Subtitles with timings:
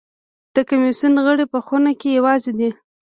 [0.55, 2.69] د کمېسیون غړي په خونه کې یوازې دي.